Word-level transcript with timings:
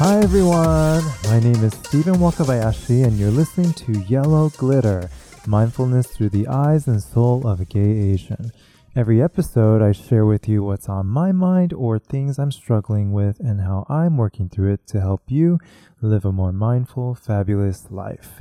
Hi 0.00 0.16
everyone, 0.20 1.04
my 1.24 1.40
name 1.40 1.62
is 1.62 1.74
Stephen 1.74 2.14
Wakabayashi 2.14 3.04
and 3.04 3.18
you're 3.18 3.30
listening 3.30 3.74
to 3.74 4.00
Yellow 4.08 4.48
Glitter, 4.48 5.10
mindfulness 5.46 6.06
through 6.06 6.30
the 6.30 6.48
eyes 6.48 6.86
and 6.86 7.02
soul 7.02 7.46
of 7.46 7.60
a 7.60 7.66
gay 7.66 8.10
Asian. 8.10 8.50
Every 8.96 9.22
episode, 9.22 9.82
I 9.82 9.92
share 9.92 10.24
with 10.24 10.48
you 10.48 10.64
what's 10.64 10.88
on 10.88 11.06
my 11.06 11.32
mind 11.32 11.74
or 11.74 11.98
things 11.98 12.38
I'm 12.38 12.50
struggling 12.50 13.12
with 13.12 13.40
and 13.40 13.60
how 13.60 13.84
I'm 13.90 14.16
working 14.16 14.48
through 14.48 14.72
it 14.72 14.86
to 14.86 15.02
help 15.02 15.24
you 15.26 15.58
live 16.00 16.24
a 16.24 16.32
more 16.32 16.50
mindful, 16.50 17.14
fabulous 17.14 17.90
life. 17.90 18.40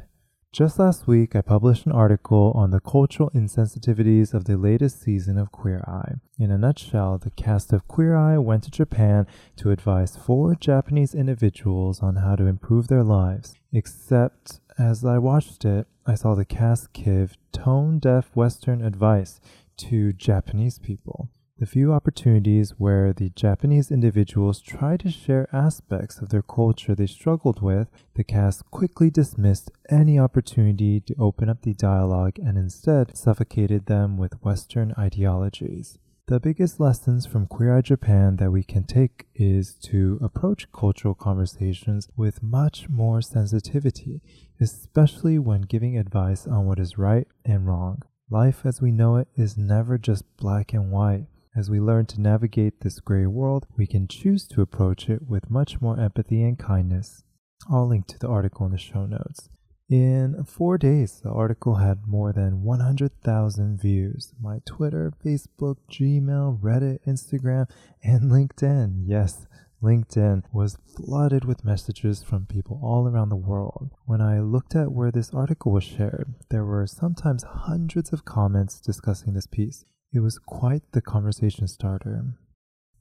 Just 0.51 0.79
last 0.79 1.05
week, 1.05 1.35
I 1.35 1.41
published 1.41 1.85
an 1.85 1.91
article 1.91 2.51
on 2.55 2.71
the 2.71 2.79
cultural 2.79 3.29
insensitivities 3.35 4.33
of 4.33 4.45
the 4.45 4.57
latest 4.57 4.99
season 4.99 5.37
of 5.37 5.51
Queer 5.51 5.83
Eye. 5.87 6.15
In 6.39 6.49
a 6.49 6.57
nutshell, 6.57 7.19
the 7.19 7.29
cast 7.29 7.71
of 7.71 7.87
Queer 7.87 8.15
Eye 8.15 8.39
went 8.39 8.63
to 8.63 8.71
Japan 8.71 9.27
to 9.57 9.69
advise 9.69 10.17
four 10.17 10.55
Japanese 10.55 11.13
individuals 11.13 12.01
on 12.01 12.15
how 12.15 12.35
to 12.35 12.47
improve 12.47 12.87
their 12.87 13.03
lives. 13.03 13.53
Except, 13.71 14.59
as 14.75 15.05
I 15.05 15.19
watched 15.19 15.65
it, 15.65 15.85
I 16.07 16.15
saw 16.15 16.33
the 16.33 16.45
cast 16.45 16.93
give 16.93 17.37
tone 17.51 17.99
deaf 17.99 18.35
Western 18.35 18.83
advice 18.83 19.39
to 19.77 20.13
Japanese 20.13 20.79
people 20.79 21.29
the 21.59 21.65
few 21.65 21.91
opportunities 21.91 22.71
where 22.77 23.11
the 23.11 23.29
Japanese 23.31 23.91
individuals 23.91 24.61
tried 24.61 25.01
to 25.01 25.11
share 25.11 25.49
aspects 25.51 26.19
of 26.19 26.29
their 26.29 26.41
culture 26.41 26.95
they 26.95 27.05
struggled 27.05 27.61
with, 27.61 27.89
the 28.15 28.23
cast 28.23 28.63
quickly 28.71 29.09
dismissed 29.09 29.69
any 29.89 30.17
opportunity 30.17 31.01
to 31.01 31.13
open 31.19 31.49
up 31.49 31.61
the 31.63 31.73
dialogue 31.73 32.39
and 32.39 32.57
instead 32.57 33.17
suffocated 33.17 33.87
them 33.87 34.15
with 34.17 34.41
Western 34.41 34.93
ideologies. 34.97 35.99
The 36.27 36.39
biggest 36.39 36.79
lessons 36.79 37.25
from 37.25 37.47
Queer 37.47 37.75
Eye 37.77 37.81
Japan 37.81 38.37
that 38.37 38.51
we 38.51 38.63
can 38.63 38.85
take 38.85 39.25
is 39.35 39.73
to 39.81 40.17
approach 40.21 40.71
cultural 40.71 41.13
conversations 41.13 42.07
with 42.15 42.41
much 42.41 42.87
more 42.87 43.21
sensitivity, 43.21 44.21
especially 44.61 45.37
when 45.37 45.63
giving 45.63 45.97
advice 45.97 46.47
on 46.47 46.65
what 46.65 46.79
is 46.79 46.97
right 46.97 47.27
and 47.43 47.67
wrong. 47.67 48.03
Life 48.29 48.61
as 48.63 48.79
we 48.79 48.91
know 48.91 49.17
it 49.17 49.27
is 49.35 49.57
never 49.57 49.97
just 49.97 50.23
black 50.37 50.71
and 50.71 50.89
white. 50.89 51.25
As 51.59 51.69
we 51.69 51.81
learn 51.81 52.05
to 52.05 52.21
navigate 52.21 52.79
this 52.79 53.01
gray 53.01 53.25
world, 53.25 53.67
we 53.75 53.85
can 53.85 54.07
choose 54.07 54.47
to 54.47 54.61
approach 54.61 55.09
it 55.09 55.27
with 55.27 55.49
much 55.49 55.81
more 55.81 55.99
empathy 55.99 56.41
and 56.41 56.57
kindness. 56.57 57.25
I'll 57.69 57.85
link 57.85 58.07
to 58.07 58.17
the 58.17 58.29
article 58.29 58.65
in 58.67 58.71
the 58.71 58.77
show 58.77 59.05
notes. 59.05 59.49
In 59.89 60.45
four 60.45 60.77
days, 60.77 61.19
the 61.21 61.29
article 61.29 61.75
had 61.75 62.07
more 62.07 62.31
than 62.31 62.63
100,000 62.63 63.77
views. 63.77 64.33
My 64.41 64.61
Twitter, 64.65 65.11
Facebook, 65.21 65.75
Gmail, 65.91 66.61
Reddit, 66.61 66.99
Instagram, 67.05 67.69
and 68.01 68.31
LinkedIn. 68.31 69.03
Yes, 69.05 69.45
LinkedIn 69.83 70.43
was 70.53 70.77
flooded 70.95 71.43
with 71.43 71.65
messages 71.65 72.23
from 72.23 72.45
people 72.45 72.79
all 72.81 73.05
around 73.05 73.27
the 73.27 73.35
world. 73.35 73.89
When 74.05 74.21
I 74.21 74.39
looked 74.39 74.77
at 74.77 74.93
where 74.93 75.11
this 75.11 75.33
article 75.33 75.73
was 75.73 75.83
shared, 75.83 76.35
there 76.51 76.63
were 76.63 76.87
sometimes 76.87 77.43
hundreds 77.43 78.13
of 78.13 78.23
comments 78.23 78.79
discussing 78.79 79.33
this 79.33 79.47
piece. 79.47 79.83
It 80.11 80.21
was 80.21 80.39
quite 80.39 80.91
the 80.91 81.01
conversation 81.01 81.67
starter. 81.67 82.33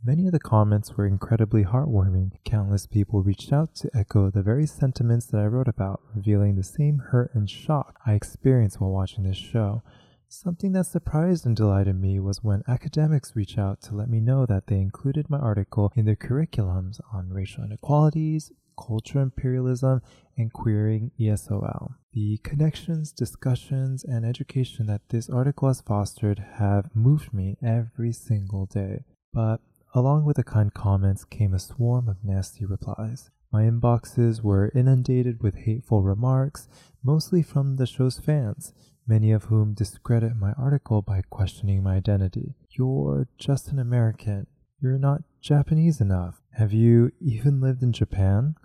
Many 0.04 0.26
of 0.26 0.32
the 0.32 0.38
comments 0.38 0.94
were 0.94 1.06
incredibly 1.06 1.64
heartwarming. 1.64 2.32
Countless 2.44 2.86
people 2.86 3.22
reached 3.22 3.50
out 3.50 3.74
to 3.76 3.90
echo 3.96 4.30
the 4.30 4.42
very 4.42 4.66
sentiments 4.66 5.24
that 5.26 5.40
I 5.40 5.46
wrote 5.46 5.68
about, 5.68 6.02
revealing 6.14 6.56
the 6.56 6.62
same 6.62 6.98
hurt 6.98 7.30
and 7.34 7.48
shock 7.48 7.98
I 8.04 8.12
experienced 8.12 8.78
while 8.78 8.90
watching 8.90 9.24
this 9.24 9.38
show. 9.38 9.82
Something 10.28 10.72
that 10.72 10.84
surprised 10.84 11.46
and 11.46 11.56
delighted 11.56 11.98
me 11.98 12.20
was 12.20 12.44
when 12.44 12.62
academics 12.68 13.34
reached 13.34 13.56
out 13.56 13.80
to 13.84 13.94
let 13.94 14.10
me 14.10 14.20
know 14.20 14.44
that 14.44 14.66
they 14.66 14.76
included 14.76 15.30
my 15.30 15.38
article 15.38 15.90
in 15.96 16.04
their 16.04 16.14
curriculums 16.14 17.00
on 17.10 17.30
racial 17.30 17.64
inequalities, 17.64 18.52
cultural 18.78 19.24
imperialism, 19.24 20.02
and 20.36 20.52
queering 20.52 21.10
ESOL. 21.18 21.94
The 22.18 22.38
connections, 22.38 23.12
discussions, 23.12 24.02
and 24.02 24.26
education 24.26 24.86
that 24.86 25.08
this 25.10 25.30
article 25.30 25.68
has 25.68 25.80
fostered 25.80 26.44
have 26.54 26.90
moved 26.92 27.32
me 27.32 27.56
every 27.62 28.12
single 28.12 28.66
day. 28.66 29.04
But 29.32 29.60
along 29.94 30.24
with 30.24 30.34
the 30.34 30.42
kind 30.42 30.74
comments 30.74 31.24
came 31.24 31.54
a 31.54 31.60
swarm 31.60 32.08
of 32.08 32.24
nasty 32.24 32.64
replies. 32.64 33.30
My 33.52 33.62
inboxes 33.62 34.42
were 34.42 34.72
inundated 34.74 35.44
with 35.44 35.58
hateful 35.58 36.02
remarks, 36.02 36.66
mostly 37.04 37.40
from 37.40 37.76
the 37.76 37.86
show's 37.86 38.18
fans, 38.18 38.72
many 39.06 39.30
of 39.30 39.44
whom 39.44 39.74
discredit 39.74 40.34
my 40.34 40.54
article 40.54 41.02
by 41.02 41.22
questioning 41.30 41.84
my 41.84 41.94
identity. 41.94 42.56
You're 42.70 43.28
just 43.38 43.68
an 43.68 43.78
American. 43.78 44.48
You're 44.80 44.98
not 44.98 45.22
Japanese 45.40 46.00
enough. 46.00 46.42
Have 46.54 46.72
you 46.72 47.12
even 47.20 47.60
lived 47.60 47.84
in 47.84 47.92
Japan? 47.92 48.56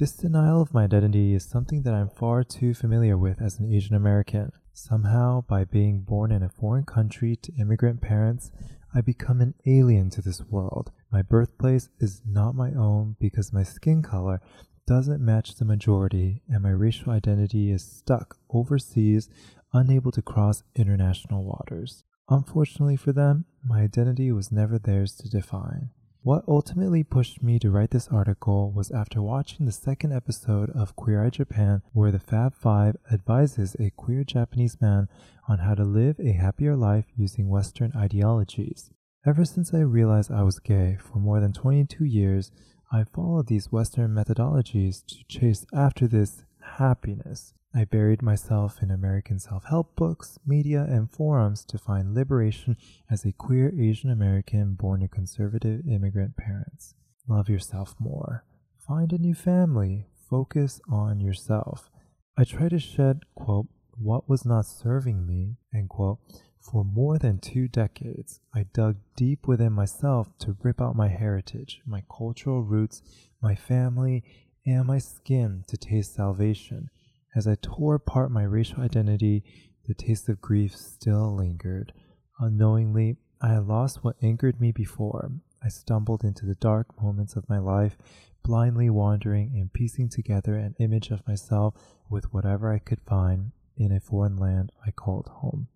This 0.00 0.12
denial 0.12 0.62
of 0.62 0.72
my 0.72 0.84
identity 0.84 1.34
is 1.34 1.44
something 1.44 1.82
that 1.82 1.92
I'm 1.92 2.08
far 2.08 2.42
too 2.42 2.72
familiar 2.72 3.18
with 3.18 3.42
as 3.42 3.58
an 3.58 3.70
Asian 3.70 3.94
American. 3.94 4.50
Somehow, 4.72 5.42
by 5.42 5.64
being 5.64 6.00
born 6.00 6.32
in 6.32 6.42
a 6.42 6.48
foreign 6.48 6.86
country 6.86 7.36
to 7.36 7.52
immigrant 7.60 8.00
parents, 8.00 8.50
I 8.94 9.02
become 9.02 9.42
an 9.42 9.52
alien 9.66 10.08
to 10.12 10.22
this 10.22 10.40
world. 10.40 10.90
My 11.12 11.20
birthplace 11.20 11.90
is 11.98 12.22
not 12.26 12.54
my 12.54 12.72
own 12.72 13.16
because 13.20 13.52
my 13.52 13.62
skin 13.62 14.00
color 14.00 14.40
doesn't 14.86 15.22
match 15.22 15.56
the 15.56 15.66
majority, 15.66 16.40
and 16.48 16.62
my 16.62 16.70
racial 16.70 17.12
identity 17.12 17.70
is 17.70 17.84
stuck 17.84 18.38
overseas, 18.48 19.28
unable 19.74 20.12
to 20.12 20.22
cross 20.22 20.62
international 20.74 21.44
waters. 21.44 22.04
Unfortunately 22.30 22.96
for 22.96 23.12
them, 23.12 23.44
my 23.62 23.82
identity 23.82 24.32
was 24.32 24.50
never 24.50 24.78
theirs 24.78 25.14
to 25.16 25.28
define. 25.28 25.90
What 26.22 26.44
ultimately 26.46 27.02
pushed 27.02 27.42
me 27.42 27.58
to 27.60 27.70
write 27.70 27.92
this 27.92 28.08
article 28.08 28.72
was 28.72 28.90
after 28.90 29.22
watching 29.22 29.64
the 29.64 29.72
second 29.72 30.12
episode 30.12 30.68
of 30.70 30.94
Queer 30.94 31.24
Eye 31.24 31.30
Japan, 31.30 31.80
where 31.94 32.12
the 32.12 32.18
Fab 32.18 32.54
Five 32.54 32.98
advises 33.10 33.74
a 33.80 33.88
queer 33.96 34.22
Japanese 34.22 34.78
man 34.82 35.08
on 35.48 35.60
how 35.60 35.74
to 35.74 35.82
live 35.82 36.20
a 36.20 36.32
happier 36.32 36.76
life 36.76 37.06
using 37.16 37.48
Western 37.48 37.92
ideologies. 37.96 38.90
Ever 39.24 39.46
since 39.46 39.72
I 39.72 39.78
realized 39.78 40.30
I 40.30 40.42
was 40.42 40.58
gay 40.58 40.98
for 41.00 41.18
more 41.18 41.40
than 41.40 41.54
22 41.54 42.04
years, 42.04 42.52
I 42.92 43.04
followed 43.04 43.46
these 43.46 43.72
Western 43.72 44.10
methodologies 44.10 45.02
to 45.06 45.24
chase 45.26 45.64
after 45.72 46.06
this 46.06 46.44
happiness. 46.78 47.54
I 47.74 47.84
buried 47.84 48.20
myself 48.20 48.82
in 48.82 48.90
American 48.90 49.38
self 49.38 49.64
help 49.64 49.94
books, 49.94 50.38
media, 50.44 50.82
and 50.88 51.10
forums 51.10 51.64
to 51.66 51.78
find 51.78 52.14
liberation 52.14 52.76
as 53.08 53.24
a 53.24 53.32
queer 53.32 53.72
Asian 53.78 54.10
American 54.10 54.74
born 54.74 55.00
to 55.00 55.08
conservative 55.08 55.86
immigrant 55.86 56.36
parents. 56.36 56.94
Love 57.28 57.48
yourself 57.48 57.94
more. 57.98 58.44
Find 58.78 59.12
a 59.12 59.18
new 59.18 59.34
family. 59.34 60.06
Focus 60.28 60.80
on 60.90 61.20
yourself. 61.20 61.90
I 62.36 62.44
try 62.44 62.68
to 62.68 62.78
shed, 62.78 63.20
quote, 63.34 63.68
what 63.96 64.28
was 64.28 64.44
not 64.44 64.66
serving 64.66 65.26
me, 65.26 65.56
end 65.74 65.90
quote. 65.90 66.18
For 66.60 66.84
more 66.84 67.18
than 67.18 67.38
two 67.38 67.68
decades, 67.68 68.40
I 68.54 68.64
dug 68.72 68.96
deep 69.16 69.46
within 69.46 69.72
myself 69.72 70.36
to 70.40 70.56
rip 70.62 70.80
out 70.80 70.96
my 70.96 71.08
heritage, 71.08 71.80
my 71.86 72.02
cultural 72.10 72.62
roots, 72.62 73.02
my 73.40 73.54
family, 73.54 74.24
and 74.72 74.86
my 74.86 74.98
skin 74.98 75.64
to 75.68 75.76
taste 75.76 76.14
salvation 76.14 76.90
as 77.34 77.46
I 77.46 77.56
tore 77.60 77.94
apart 77.94 78.30
my 78.30 78.42
racial 78.42 78.82
identity, 78.82 79.44
the 79.86 79.94
taste 79.94 80.28
of 80.28 80.40
grief 80.40 80.74
still 80.74 81.34
lingered. 81.34 81.92
Unknowingly, 82.40 83.16
I 83.40 83.54
had 83.54 83.68
lost 83.68 84.02
what 84.02 84.16
anchored 84.22 84.60
me 84.60 84.72
before. 84.72 85.30
I 85.62 85.68
stumbled 85.68 86.24
into 86.24 86.46
the 86.46 86.56
dark 86.56 87.00
moments 87.00 87.36
of 87.36 87.48
my 87.48 87.58
life, 87.58 87.96
blindly 88.42 88.90
wandering 88.90 89.52
and 89.54 89.72
piecing 89.72 90.08
together 90.08 90.56
an 90.56 90.74
image 90.80 91.10
of 91.10 91.26
myself 91.26 91.74
with 92.08 92.32
whatever 92.32 92.72
I 92.72 92.78
could 92.78 93.00
find 93.02 93.52
in 93.76 93.92
a 93.92 94.00
foreign 94.00 94.36
land 94.36 94.72
I 94.84 94.90
called 94.90 95.28
home. 95.28 95.68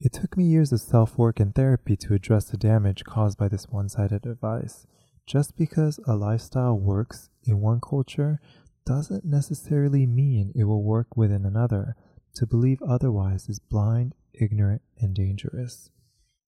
It 0.00 0.12
took 0.12 0.36
me 0.36 0.44
years 0.44 0.72
of 0.72 0.80
self 0.80 1.18
work 1.18 1.40
and 1.40 1.54
therapy 1.54 1.96
to 1.96 2.14
address 2.14 2.46
the 2.46 2.56
damage 2.56 3.04
caused 3.04 3.38
by 3.38 3.48
this 3.48 3.68
one 3.68 3.88
sided 3.88 4.26
advice. 4.26 4.86
Just 5.26 5.56
because 5.56 5.98
a 6.06 6.14
lifestyle 6.14 6.78
works 6.78 7.30
in 7.44 7.60
one 7.60 7.80
culture 7.80 8.40
doesn't 8.84 9.24
necessarily 9.24 10.06
mean 10.06 10.52
it 10.54 10.64
will 10.64 10.84
work 10.84 11.16
within 11.16 11.44
another. 11.44 11.96
To 12.36 12.46
believe 12.46 12.80
otherwise 12.82 13.48
is 13.48 13.58
blind, 13.58 14.14
ignorant, 14.34 14.82
and 15.00 15.14
dangerous. 15.14 15.90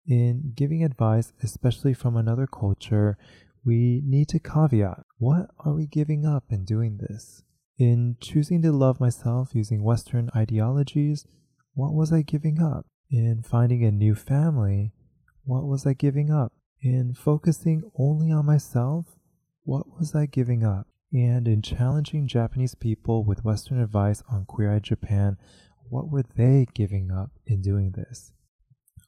In 0.07 0.53
giving 0.55 0.83
advice, 0.83 1.33
especially 1.43 1.93
from 1.93 2.17
another 2.17 2.47
culture, 2.47 3.17
we 3.63 4.01
need 4.03 4.27
to 4.29 4.39
caveat 4.39 5.03
what 5.17 5.51
are 5.59 5.73
we 5.73 5.85
giving 5.85 6.25
up 6.25 6.45
in 6.49 6.65
doing 6.65 6.97
this? 6.97 7.43
In 7.77 8.17
choosing 8.19 8.61
to 8.63 8.71
love 8.71 8.99
myself 8.99 9.51
using 9.53 9.83
Western 9.83 10.29
ideologies, 10.35 11.25
what 11.73 11.93
was 11.93 12.11
I 12.11 12.23
giving 12.23 12.59
up? 12.59 12.87
In 13.09 13.43
finding 13.43 13.83
a 13.85 13.91
new 13.91 14.15
family, 14.15 14.93
what 15.43 15.65
was 15.65 15.85
I 15.85 15.93
giving 15.93 16.31
up? 16.31 16.53
In 16.83 17.13
focusing 17.13 17.89
only 17.97 18.29
on 18.29 18.45
myself, 18.45 19.05
what 19.63 19.97
was 19.97 20.13
I 20.13 20.25
giving 20.25 20.65
up? 20.65 20.87
And 21.13 21.47
in 21.47 21.61
challenging 21.61 22.27
Japanese 22.27 22.75
people 22.75 23.23
with 23.23 23.45
Western 23.45 23.79
advice 23.79 24.21
on 24.29 24.43
Queer 24.43 24.75
Eye 24.75 24.79
Japan, 24.79 25.37
what 25.89 26.09
were 26.09 26.25
they 26.35 26.67
giving 26.73 27.09
up 27.09 27.31
in 27.45 27.61
doing 27.61 27.91
this? 27.91 28.33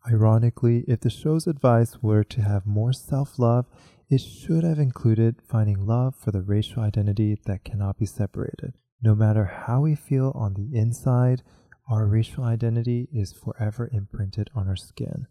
Ironically, 0.09 0.85
if 0.87 1.01
the 1.01 1.09
show's 1.09 1.47
advice 1.47 2.01
were 2.01 2.23
to 2.23 2.41
have 2.41 2.65
more 2.65 2.93
self 2.93 3.37
love 3.37 3.65
it 4.09 4.21
should 4.21 4.63
have 4.63 4.79
included 4.79 5.41
finding 5.41 5.85
love 5.85 6.15
for 6.15 6.31
the 6.31 6.43
racial 6.43 6.83
identity 6.83 7.39
that 7.45 7.63
cannot 7.63 7.97
be 7.97 8.05
separated. 8.05 8.73
No 9.01 9.15
matter 9.15 9.45
how 9.45 9.81
we 9.81 9.95
feel 9.95 10.31
on 10.35 10.53
the 10.53 10.77
inside, 10.77 11.41
our 11.89 12.05
racial 12.05 12.43
identity 12.43 13.09
is 13.11 13.33
forever 13.33 13.89
imprinted 13.91 14.49
on 14.55 14.67
our 14.67 14.75
skin. 14.75 15.25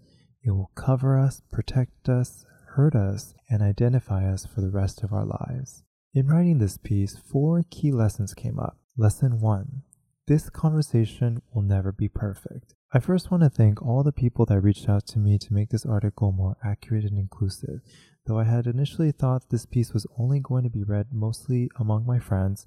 It 0.44 0.50
will 0.50 0.70
cover 0.74 1.18
us, 1.18 1.42
protect 1.50 2.08
us, 2.08 2.44
hurt 2.74 2.94
us, 2.94 3.34
and 3.48 3.62
identify 3.62 4.30
us 4.30 4.44
for 4.46 4.60
the 4.60 4.70
rest 4.70 5.02
of 5.02 5.12
our 5.12 5.24
lives. 5.24 5.82
In 6.12 6.28
writing 6.28 6.58
this 6.58 6.76
piece, 6.76 7.16
four 7.16 7.64
key 7.70 7.90
lessons 7.90 8.34
came 8.34 8.58
up. 8.58 8.76
Lesson 8.96 9.40
one 9.40 9.82
this 10.26 10.48
conversation 10.48 11.42
will 11.52 11.60
never 11.60 11.92
be 11.92 12.08
perfect. 12.08 12.74
I 12.94 12.98
first 12.98 13.30
want 13.30 13.42
to 13.42 13.50
thank 13.50 13.82
all 13.82 14.02
the 14.02 14.10
people 14.10 14.46
that 14.46 14.60
reached 14.60 14.88
out 14.88 15.06
to 15.08 15.18
me 15.18 15.36
to 15.36 15.52
make 15.52 15.68
this 15.68 15.84
article 15.84 16.32
more 16.32 16.56
accurate 16.64 17.04
and 17.04 17.18
inclusive. 17.18 17.82
Though 18.24 18.38
I 18.38 18.44
had 18.44 18.66
initially 18.66 19.12
thought 19.12 19.50
this 19.50 19.66
piece 19.66 19.92
was 19.92 20.06
only 20.18 20.40
going 20.40 20.64
to 20.64 20.70
be 20.70 20.82
read 20.82 21.08
mostly 21.12 21.68
among 21.78 22.06
my 22.06 22.18
friends, 22.18 22.64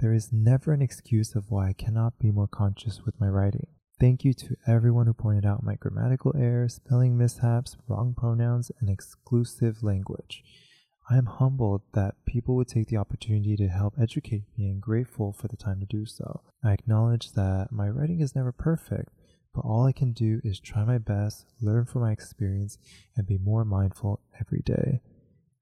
there 0.00 0.12
is 0.12 0.34
never 0.34 0.74
an 0.74 0.82
excuse 0.82 1.34
of 1.34 1.50
why 1.50 1.68
I 1.68 1.72
cannot 1.72 2.18
be 2.18 2.30
more 2.30 2.46
conscious 2.46 3.06
with 3.06 3.18
my 3.18 3.28
writing. 3.28 3.68
Thank 4.00 4.24
you 4.24 4.32
to 4.34 4.56
everyone 4.64 5.06
who 5.06 5.12
pointed 5.12 5.44
out 5.44 5.64
my 5.64 5.74
grammatical 5.74 6.32
errors, 6.38 6.74
spelling 6.74 7.18
mishaps, 7.18 7.76
wrong 7.88 8.14
pronouns, 8.16 8.70
and 8.78 8.88
exclusive 8.88 9.82
language. 9.82 10.44
I 11.10 11.16
am 11.16 11.26
humbled 11.26 11.82
that 11.94 12.14
people 12.24 12.54
would 12.54 12.68
take 12.68 12.86
the 12.86 12.96
opportunity 12.96 13.56
to 13.56 13.66
help 13.66 13.94
educate 14.00 14.44
me 14.56 14.68
and 14.68 14.80
grateful 14.80 15.32
for 15.32 15.48
the 15.48 15.56
time 15.56 15.80
to 15.80 15.86
do 15.86 16.06
so. 16.06 16.42
I 16.62 16.74
acknowledge 16.74 17.32
that 17.32 17.72
my 17.72 17.88
writing 17.88 18.20
is 18.20 18.36
never 18.36 18.52
perfect, 18.52 19.08
but 19.52 19.62
all 19.62 19.84
I 19.84 19.92
can 19.92 20.12
do 20.12 20.40
is 20.44 20.60
try 20.60 20.84
my 20.84 20.98
best, 20.98 21.46
learn 21.60 21.84
from 21.84 22.02
my 22.02 22.12
experience, 22.12 22.78
and 23.16 23.26
be 23.26 23.38
more 23.38 23.64
mindful 23.64 24.20
every 24.38 24.62
day. 24.64 25.00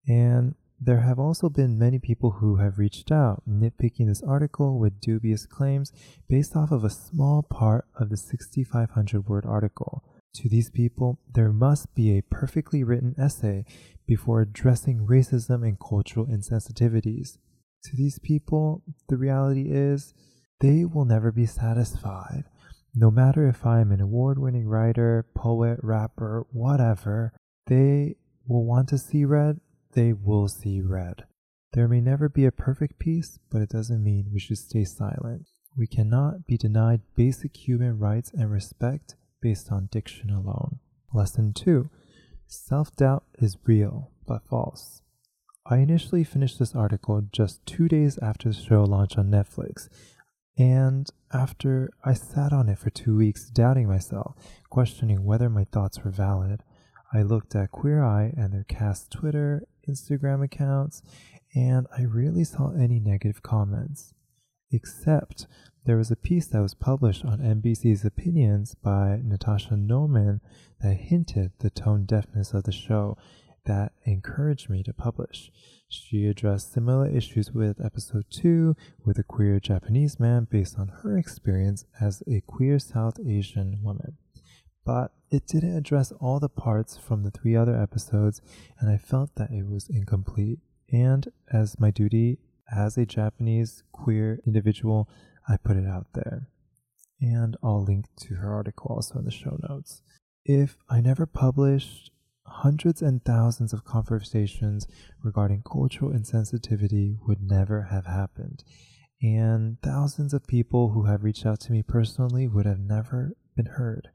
And 0.07 0.57
there 0.81 1.01
have 1.01 1.19
also 1.19 1.49
been 1.49 1.79
many 1.79 1.99
people 1.99 2.33
who 2.33 2.57
have 2.57 2.79
reached 2.79 3.11
out, 3.11 3.43
nitpicking 3.49 4.07
this 4.07 4.23
article 4.23 4.79
with 4.79 5.01
dubious 5.01 5.47
claims 5.47 5.93
based 6.29 6.55
off 6.55 6.71
of 6.71 6.85
a 6.85 6.91
small 6.91 7.43
part 7.43 7.87
of 7.99 8.11
the 8.11 8.17
6,500 8.17 9.27
word 9.27 9.47
article. 9.47 10.05
To 10.35 10.49
these 10.49 10.69
people, 10.69 11.19
there 11.33 11.53
must 11.53 11.95
be 11.95 12.17
a 12.17 12.23
perfectly 12.23 12.85
written 12.85 13.15
essay 13.19 13.65
before 14.07 14.43
addressing 14.43 15.07
racism 15.07 15.67
and 15.67 15.81
cultural 15.81 16.27
insensitivities. 16.27 17.39
To 17.85 17.97
these 17.97 18.19
people, 18.19 18.83
the 19.09 19.17
reality 19.17 19.71
is 19.71 20.13
they 20.61 20.85
will 20.85 21.07
never 21.07 21.33
be 21.33 21.47
satisfied. 21.47 22.45
No 22.95 23.11
matter 23.11 23.49
if 23.49 23.65
I 23.65 23.81
am 23.81 23.93
an 23.93 24.01
award 24.01 24.39
winning 24.39 24.67
writer, 24.67 25.27
poet, 25.35 25.79
rapper, 25.83 26.47
whatever, 26.51 27.33
they 27.67 28.17
will 28.47 28.65
want 28.65 28.89
to 28.91 28.99
see 28.99 29.25
red, 29.25 29.61
they 29.97 30.13
will 30.13 30.47
see 30.47 30.83
red. 30.83 31.25
There 31.73 31.89
may 31.89 32.03
never 32.03 32.29
be 32.29 32.45
a 32.45 32.53
perfect 32.53 32.99
peace, 32.99 33.39
but 33.51 33.63
it 33.63 33.71
doesn't 33.71 34.05
mean 34.05 34.31
we 34.31 34.39
should 34.39 34.59
stay 34.59 34.85
silent. 34.85 35.47
We 35.75 35.87
cannot 35.87 36.47
be 36.47 36.59
denied 36.59 37.01
basic 37.17 37.57
human 37.57 37.99
rights 37.99 38.31
and 38.33 38.53
respect 38.53 39.17
based 39.41 39.73
on 39.73 39.89
diction 39.91 40.31
alone. 40.31 40.81
Lesson 41.15 41.55
2 41.55 41.89
Self 42.47 42.95
doubt 42.95 43.25
is 43.39 43.57
real, 43.65 44.11
but 44.27 44.47
false. 44.47 45.01
I 45.65 45.79
initially 45.79 46.25
finished 46.25 46.59
this 46.59 46.75
article 46.75 47.23
just 47.33 47.65
two 47.65 47.89
days 47.89 48.19
after 48.19 48.51
the 48.51 48.55
show 48.55 48.85
launched 48.85 49.19
on 49.19 49.31
Netflix, 49.31 49.89
and 50.59 51.09
after 51.33 51.91
I 52.05 52.13
sat 52.13 52.53
on 52.53 52.69
it 52.69 52.79
for 52.79 52.91
two 52.91 53.17
weeks, 53.17 53.49
doubting 53.49 53.89
myself, 53.89 54.35
questioning 54.69 55.25
whether 55.25 55.49
my 55.49 55.65
thoughts 55.65 56.05
were 56.05 56.11
valid, 56.11 56.63
I 57.13 57.23
looked 57.23 57.55
at 57.55 57.73
Queer 57.73 58.05
Eye 58.05 58.35
and 58.37 58.53
their 58.53 58.65
cast 58.65 59.11
Twitter, 59.11 59.67
Instagram 59.89 60.45
accounts, 60.45 61.03
and 61.55 61.87
I 61.97 62.05
rarely 62.05 62.45
saw 62.45 62.73
any 62.73 63.01
negative 63.01 63.43
comments. 63.43 64.15
Except 64.71 65.47
there 65.85 65.97
was 65.97 66.11
a 66.11 66.17
piece 66.17 66.49
that 66.49 66.61
was 66.61 66.75
published 66.75 67.25
on 67.25 67.39
NBC's 67.39 68.05
Opinions 68.05 68.75
by 68.75 69.21
Natasha 69.23 69.77
Noman 69.77 70.41
that 70.81 70.95
hinted 70.95 71.53
the 71.61 71.71
tone 71.71 72.05
deafness 72.05 72.53
of 72.53 72.65
the 72.65 72.73
show 72.73 73.17
that 73.67 73.93
encouraged 74.05 74.69
me 74.69 74.83
to 74.83 74.93
publish. 74.93 75.53
She 75.89 76.27
addressed 76.27 76.73
similar 76.73 77.09
issues 77.09 77.53
with 77.53 77.85
episode 77.85 78.25
2 78.31 78.75
with 79.05 79.19
a 79.19 79.23
queer 79.23 79.61
Japanese 79.61 80.19
man 80.19 80.49
based 80.51 80.79
on 80.79 80.89
her 81.03 81.17
experience 81.17 81.85
as 82.01 82.23
a 82.27 82.43
queer 82.47 82.79
South 82.81 83.21
Asian 83.25 83.81
woman. 83.83 84.17
But 84.87 85.13
it 85.31 85.47
didn't 85.49 85.77
address 85.77 86.13
all 86.13 86.39
the 86.39 86.49
parts 86.49 86.97
from 86.97 87.25
the 87.25 87.33
three 87.33 87.57
other 87.57 87.77
episodes, 87.79 88.41
and 88.79 88.89
I 88.89 88.97
felt 88.97 89.35
that 89.35 89.51
it 89.51 89.69
was 89.69 89.89
incomplete. 89.91 90.61
And 90.93 91.27
as 91.53 91.81
my 91.81 91.91
duty 91.91 92.39
as 92.75 92.97
a 92.97 93.05
Japanese 93.05 93.83
queer 93.93 94.41
individual, 94.47 95.09
I 95.49 95.57
put 95.57 95.77
it 95.77 95.87
out 95.87 96.07
there. 96.15 96.49
And 97.21 97.57
I'll 97.63 97.83
link 97.83 98.07
to 98.21 98.37
her 98.37 98.55
article 98.55 98.95
also 98.95 99.19
in 99.19 99.25
the 99.25 99.31
show 99.31 99.59
notes. 99.69 100.03
If 100.45 100.77
I 100.89 101.01
never 101.01 101.27
published, 101.27 102.13
hundreds 102.45 103.03
and 103.03 103.25
thousands 103.25 103.73
of 103.73 103.85
conversations 103.85 104.87
regarding 105.21 105.63
cultural 105.63 106.13
insensitivity 106.13 107.17
would 107.27 107.43
never 107.43 107.83
have 107.91 108.07
happened. 108.07 108.63
And 109.21 109.81
thousands 109.83 110.33
of 110.33 110.47
people 110.47 110.91
who 110.91 111.07
have 111.07 111.25
reached 111.25 111.45
out 111.45 111.59
to 111.61 111.73
me 111.73 111.83
personally 111.83 112.47
would 112.47 112.67
have 112.67 112.79
never 112.79 113.33
been 113.57 113.67
heard. 113.67 114.11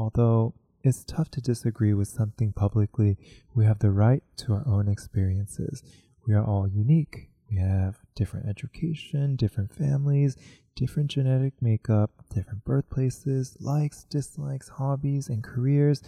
Although 0.00 0.54
it's 0.82 1.04
tough 1.04 1.30
to 1.32 1.42
disagree 1.42 1.92
with 1.92 2.08
something 2.08 2.54
publicly, 2.54 3.18
we 3.54 3.66
have 3.66 3.80
the 3.80 3.90
right 3.90 4.22
to 4.38 4.54
our 4.54 4.66
own 4.66 4.88
experiences. 4.88 5.82
We 6.26 6.32
are 6.32 6.42
all 6.42 6.66
unique. 6.66 7.28
We 7.50 7.58
have 7.58 7.98
different 8.14 8.48
education, 8.48 9.36
different 9.36 9.74
families, 9.74 10.38
different 10.74 11.10
genetic 11.10 11.52
makeup, 11.60 12.12
different 12.34 12.64
birthplaces, 12.64 13.58
likes, 13.60 14.04
dislikes, 14.04 14.70
hobbies, 14.70 15.28
and 15.28 15.44
careers 15.44 16.02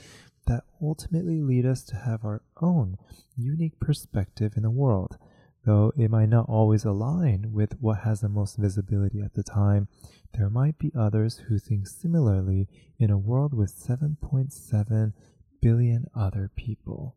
that 0.47 0.65
ultimately 0.81 1.43
lead 1.43 1.67
us 1.67 1.83
to 1.83 1.97
have 1.97 2.25
our 2.25 2.41
own 2.63 2.97
unique 3.37 3.79
perspective 3.79 4.55
in 4.57 4.63
the 4.63 4.71
world. 4.71 5.19
Though 5.65 5.93
it 5.97 6.11
might 6.11 6.29
not 6.29 6.49
always 6.49 6.85
align 6.85 7.53
with 7.53 7.81
what 7.81 8.01
has 8.01 8.21
the 8.21 8.29
most 8.29 8.57
visibility 8.57 9.21
at 9.21 9.35
the 9.35 9.45
time, 9.45 9.89
there 10.35 10.51
might 10.51 10.79
be 10.79 10.93
others 10.97 11.39
who 11.49 11.59
think 11.59 11.87
similarly 11.87 12.69
in 12.99 13.11
a 13.11 13.19
world 13.19 13.55
with 13.55 13.73
7.7 13.73 15.13
billion 15.61 16.07
other 16.15 16.51
people. 16.57 17.17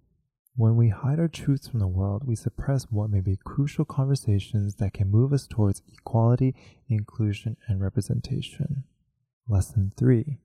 When 0.55 0.75
we 0.77 0.89
hide 0.89 1.19
our 1.19 1.27
truths 1.27 1.67
from 1.67 1.79
the 1.79 1.87
world, 1.87 2.23
we 2.25 2.35
suppress 2.35 2.85
what 2.91 3.09
may 3.09 3.19
be 3.19 3.37
crucial 3.43 3.83
conversations 3.83 4.75
that 4.75 4.93
can 4.93 5.11
move 5.11 5.33
us 5.33 5.47
towards 5.47 5.81
equality, 5.91 6.55
inclusion, 6.87 7.57
and 7.67 7.81
representation. 7.81 8.83
Lesson 9.47 9.91
3 9.97 10.37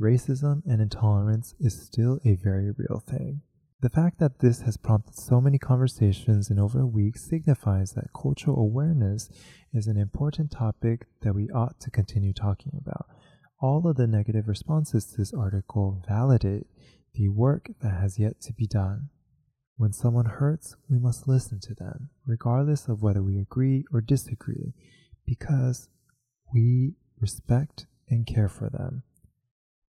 Racism 0.00 0.62
and 0.66 0.80
intolerance 0.80 1.54
is 1.60 1.80
still 1.80 2.18
a 2.24 2.34
very 2.34 2.72
real 2.72 3.02
thing. 3.06 3.42
The 3.82 3.90
fact 3.90 4.20
that 4.20 4.38
this 4.38 4.60
has 4.60 4.76
prompted 4.76 5.16
so 5.16 5.40
many 5.40 5.58
conversations 5.58 6.50
in 6.50 6.60
over 6.60 6.78
a 6.80 6.86
week 6.86 7.18
signifies 7.18 7.94
that 7.94 8.12
cultural 8.14 8.56
awareness 8.56 9.28
is 9.72 9.88
an 9.88 9.96
important 9.96 10.52
topic 10.52 11.06
that 11.22 11.34
we 11.34 11.50
ought 11.50 11.80
to 11.80 11.90
continue 11.90 12.32
talking 12.32 12.78
about. 12.80 13.08
All 13.60 13.88
of 13.88 13.96
the 13.96 14.06
negative 14.06 14.46
responses 14.46 15.06
to 15.06 15.16
this 15.16 15.34
article 15.34 16.00
validate 16.06 16.68
the 17.14 17.26
work 17.26 17.72
that 17.82 18.00
has 18.00 18.20
yet 18.20 18.40
to 18.42 18.52
be 18.52 18.68
done. 18.68 19.08
When 19.76 19.92
someone 19.92 20.26
hurts, 20.26 20.76
we 20.88 21.00
must 21.00 21.26
listen 21.26 21.58
to 21.62 21.74
them, 21.74 22.10
regardless 22.24 22.86
of 22.86 23.02
whether 23.02 23.20
we 23.20 23.36
agree 23.36 23.84
or 23.92 24.00
disagree, 24.00 24.74
because 25.26 25.88
we 26.54 26.94
respect 27.18 27.86
and 28.08 28.28
care 28.28 28.48
for 28.48 28.70
them. 28.70 29.02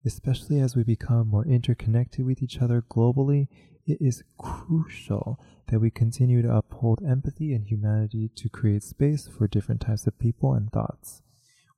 Especially 0.04 0.60
as 0.60 0.76
we 0.76 0.84
become 0.84 1.28
more 1.28 1.46
interconnected 1.46 2.26
with 2.26 2.42
each 2.42 2.58
other 2.60 2.82
globally, 2.82 3.48
it 3.86 4.00
is 4.02 4.24
crucial 4.38 5.40
that 5.68 5.80
we 5.80 5.90
continue 5.90 6.42
to 6.42 6.56
uphold 6.56 7.04
empathy 7.08 7.54
and 7.54 7.68
humanity 7.68 8.30
to 8.36 8.50
create 8.50 8.84
space 8.84 9.28
for 9.28 9.48
different 9.48 9.82
types 9.82 10.08
of 10.08 10.18
people 10.18 10.54
and 10.54 10.72
thoughts. 10.72 11.22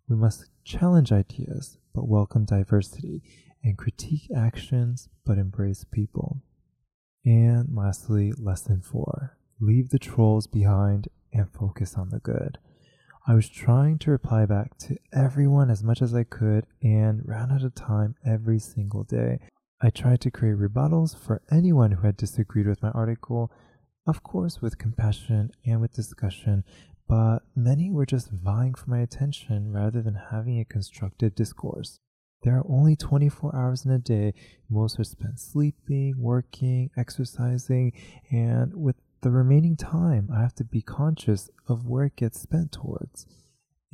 We 0.08 0.16
must 0.16 0.46
challenge 0.64 1.12
ideas 1.12 1.78
but 1.94 2.08
welcome 2.08 2.46
diversity 2.46 3.24
and 3.64 3.78
critique 3.78 4.30
actions 4.36 5.10
but 5.26 5.38
embrace 5.38 5.86
people. 5.92 6.42
And 7.26 7.76
lastly, 7.76 8.32
lesson 8.38 8.82
four 8.82 9.38
leave 9.60 9.90
the 9.90 10.00
trolls 10.00 10.48
behind 10.48 11.10
and 11.34 11.52
focus 11.52 11.96
on 11.96 12.10
the 12.10 12.20
good. 12.20 12.58
I 13.28 13.34
was 13.34 13.50
trying 13.50 13.98
to 14.00 14.12
reply 14.12 14.46
back 14.46 14.78
to 14.80 14.96
everyone 15.12 15.70
as 15.70 15.84
much 15.84 16.02
as 16.02 16.14
I 16.14 16.24
could 16.24 16.66
and 16.82 17.22
ran 17.26 17.52
out 17.52 17.64
of 17.64 17.76
time 17.76 18.16
every 18.26 18.60
single 18.60 19.04
day. 19.04 19.40
I 19.80 19.92
tried 19.92 20.22
to 20.22 20.32
create 20.32 20.58
rebuttals 20.58 21.16
for 21.16 21.44
anyone 21.52 21.92
who 21.92 22.02
had 22.02 22.18
disagreed 22.18 22.66
with 22.66 22.82
my 22.82 22.90
article, 22.92 23.52
of 24.08 24.24
course, 24.24 24.60
with 24.60 24.80
compassion 24.80 25.52
and 25.68 25.80
with 25.80 25.94
discussion, 25.94 26.64
but 27.08 27.44
many 27.56 27.92
were 27.92 28.08
just 28.08 28.32
vying 28.32 28.74
for 28.74 28.90
my 28.90 29.00
attention 29.00 29.72
rather 29.72 30.02
than 30.02 30.16
having 30.32 30.60
a 30.60 30.66
constructive 30.66 31.36
discourse. 31.36 32.00
There 32.42 32.58
are 32.58 32.66
only 32.68 32.96
24 32.96 33.56
hours 33.56 33.86
in 33.86 33.92
a 33.92 34.00
day. 34.00 34.34
Most 34.68 35.00
are 35.00 35.04
spent 35.04 35.40
sleeping, 35.40 36.16
working, 36.18 36.90
exercising, 36.98 37.94
and 38.32 38.76
with 38.76 38.96
the 39.22 39.30
remaining 39.30 39.76
time, 39.76 40.30
I 40.34 40.42
have 40.42 40.56
to 40.56 40.64
be 40.64 40.82
conscious 40.82 41.52
of 41.68 41.88
where 41.88 42.06
it 42.06 42.16
gets 42.16 42.40
spent 42.40 42.72
towards. 42.72 43.28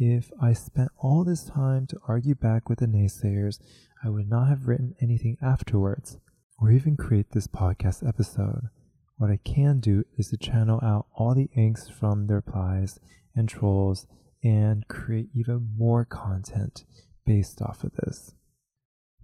If 0.05 0.33
I 0.41 0.51
spent 0.51 0.91
all 0.97 1.23
this 1.23 1.45
time 1.45 1.87
to 1.87 1.99
argue 2.09 2.35
back 2.35 2.67
with 2.67 2.79
the 2.79 2.87
naysayers, 2.87 3.59
I 4.03 4.09
would 4.09 4.27
not 4.27 4.49
have 4.49 4.67
written 4.67 4.95
anything 4.99 5.37
afterwards, 5.41 6.17
or 6.59 6.71
even 6.71 6.97
create 6.97 7.31
this 7.31 7.47
podcast 7.47 8.05
episode. 8.05 8.67
What 9.15 9.31
I 9.31 9.37
can 9.37 9.79
do 9.79 10.03
is 10.17 10.27
to 10.31 10.37
channel 10.37 10.81
out 10.83 11.05
all 11.15 11.33
the 11.33 11.49
angst 11.57 11.93
from 11.93 12.27
the 12.27 12.33
replies 12.33 12.99
and 13.33 13.47
trolls 13.47 14.05
and 14.43 14.85
create 14.89 15.29
even 15.33 15.69
more 15.77 16.03
content 16.03 16.83
based 17.25 17.61
off 17.61 17.85
of 17.85 17.93
this. 17.93 18.33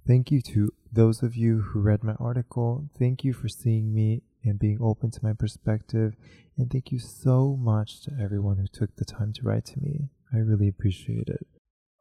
Thank 0.07 0.31
you 0.31 0.41
to 0.43 0.71
those 0.89 1.21
of 1.21 1.35
you 1.35 1.59
who 1.59 1.81
read 1.81 2.05
my 2.05 2.13
article. 2.21 2.89
Thank 2.97 3.25
you 3.25 3.33
for 3.33 3.49
seeing 3.49 3.93
me 3.93 4.21
and 4.45 4.57
being 4.57 4.77
open 4.81 5.11
to 5.11 5.19
my 5.21 5.33
perspective. 5.33 6.15
And 6.57 6.71
thank 6.71 6.93
you 6.93 6.99
so 6.99 7.57
much 7.59 8.01
to 8.03 8.11
everyone 8.17 8.59
who 8.59 8.67
took 8.67 8.95
the 8.95 9.03
time 9.03 9.33
to 9.33 9.41
write 9.43 9.65
to 9.65 9.81
me. 9.81 10.07
I 10.33 10.37
really 10.37 10.67
appreciate 10.67 11.27
it. 11.27 11.47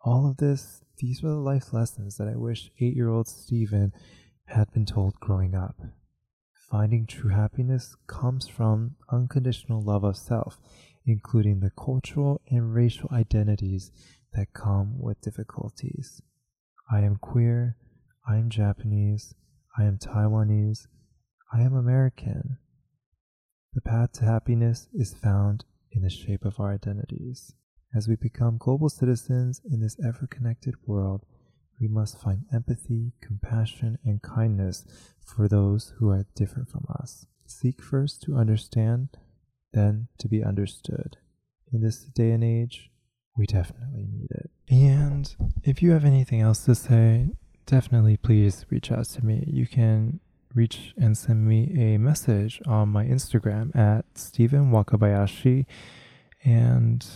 All 0.04 0.28
of 0.28 0.36
this, 0.36 0.82
these 0.98 1.22
were 1.22 1.30
the 1.30 1.36
life 1.36 1.72
lessons 1.72 2.16
that 2.16 2.28
I 2.28 2.36
wish 2.36 2.70
eight 2.80 2.94
year 2.94 3.08
old 3.08 3.28
Stephen 3.28 3.92
had 4.46 4.70
been 4.72 4.86
told 4.86 5.14
growing 5.20 5.54
up. 5.54 5.76
Finding 6.70 7.06
true 7.06 7.30
happiness 7.30 7.96
comes 8.06 8.46
from 8.46 8.96
unconditional 9.10 9.82
love 9.82 10.04
of 10.04 10.16
self, 10.16 10.58
including 11.06 11.60
the 11.60 11.70
cultural 11.70 12.42
and 12.50 12.74
racial 12.74 13.08
identities 13.12 13.90
that 14.34 14.52
come 14.52 14.98
with 15.00 15.20
difficulties. 15.22 16.20
I 16.90 17.00
am 17.00 17.16
queer, 17.16 17.76
I 18.26 18.36
am 18.36 18.50
Japanese, 18.50 19.34
I 19.78 19.84
am 19.84 19.96
Taiwanese, 19.96 20.86
I 21.52 21.62
am 21.62 21.74
American. 21.74 22.58
The 23.72 23.80
path 23.80 24.12
to 24.14 24.24
happiness 24.24 24.88
is 24.92 25.14
found 25.14 25.64
in 25.92 26.02
the 26.02 26.10
shape 26.10 26.44
of 26.44 26.60
our 26.60 26.74
identities. 26.74 27.54
As 27.94 28.06
we 28.06 28.16
become 28.16 28.58
global 28.58 28.90
citizens 28.90 29.62
in 29.70 29.80
this 29.80 29.96
ever 30.04 30.26
connected 30.26 30.74
world, 30.86 31.24
we 31.80 31.88
must 31.88 32.20
find 32.20 32.44
empathy, 32.52 33.12
compassion, 33.20 33.98
and 34.04 34.20
kindness 34.20 34.84
for 35.24 35.48
those 35.48 35.94
who 35.98 36.10
are 36.10 36.26
different 36.34 36.68
from 36.68 36.84
us. 37.00 37.26
Seek 37.46 37.82
first 37.82 38.22
to 38.22 38.36
understand, 38.36 39.08
then 39.72 40.08
to 40.18 40.28
be 40.28 40.44
understood. 40.44 41.16
In 41.72 41.80
this 41.80 42.00
day 42.00 42.32
and 42.32 42.44
age, 42.44 42.90
we 43.36 43.46
definitely 43.46 44.06
need 44.10 44.30
it. 44.32 44.50
And 44.68 45.34
if 45.62 45.80
you 45.82 45.92
have 45.92 46.04
anything 46.04 46.42
else 46.42 46.64
to 46.64 46.74
say, 46.74 47.30
definitely 47.64 48.16
please 48.16 48.66
reach 48.68 48.92
out 48.92 49.06
to 49.06 49.24
me. 49.24 49.44
You 49.46 49.66
can 49.66 50.20
reach 50.54 50.92
and 50.96 51.16
send 51.16 51.46
me 51.46 51.72
a 51.78 51.98
message 51.98 52.60
on 52.66 52.88
my 52.88 53.04
Instagram 53.04 53.74
at 53.74 54.04
Stephen 54.14 54.72
Wakabayashi. 54.72 55.64
And 56.44 57.06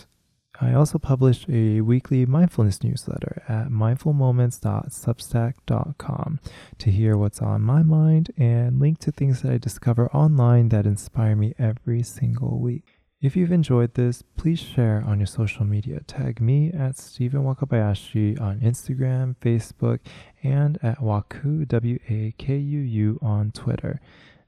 I 0.61 0.73
also 0.73 0.99
publish 0.99 1.47
a 1.49 1.81
weekly 1.81 2.27
mindfulness 2.27 2.83
newsletter 2.83 3.41
at 3.47 3.69
mindfulmoments.substack.com 3.69 6.39
to 6.77 6.91
hear 6.91 7.17
what's 7.17 7.41
on 7.41 7.61
my 7.61 7.81
mind 7.81 8.29
and 8.37 8.79
link 8.79 8.99
to 8.99 9.11
things 9.11 9.41
that 9.41 9.51
I 9.51 9.57
discover 9.57 10.11
online 10.11 10.69
that 10.69 10.85
inspire 10.85 11.35
me 11.35 11.55
every 11.57 12.03
single 12.03 12.59
week. 12.59 12.99
If 13.19 13.35
you've 13.35 13.51
enjoyed 13.51 13.95
this, 13.95 14.21
please 14.21 14.59
share 14.59 15.03
on 15.07 15.17
your 15.17 15.27
social 15.27 15.65
media. 15.65 16.01
Tag 16.01 16.39
me 16.39 16.71
at 16.71 16.97
Stephen 16.97 17.41
Wakabayashi 17.43 18.39
on 18.39 18.59
Instagram, 18.59 19.35
Facebook, 19.37 20.01
and 20.43 20.77
at 20.83 20.99
Waku, 20.99 21.67
W 21.67 21.97
A 22.09 22.35
K 22.37 22.57
U 22.57 22.79
U, 22.79 23.17
on 23.21 23.51
Twitter. 23.51 23.99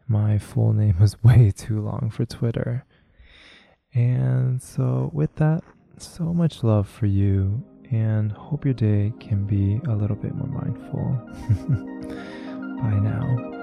My 0.08 0.38
full 0.38 0.74
name 0.74 0.98
is 1.02 1.16
way 1.24 1.52
too 1.56 1.82
long 1.82 2.12
for 2.14 2.26
Twitter. 2.26 2.86
And 3.94 4.62
so, 4.62 5.10
with 5.14 5.36
that, 5.38 5.64
so 6.02 6.34
much 6.34 6.64
love 6.64 6.88
for 6.88 7.06
you, 7.06 7.64
and 7.92 8.32
hope 8.32 8.66
your 8.66 8.74
day 8.74 9.14
can 9.20 9.46
be 9.46 9.80
a 9.90 9.96
little 9.96 10.16
bit 10.16 10.34
more 10.36 10.48
mindful. 10.48 11.20
Bye 12.82 13.00
now. 13.00 13.55